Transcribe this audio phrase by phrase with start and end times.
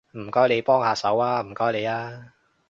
[0.13, 2.31] 唔該你幫下手吖，唔該你吖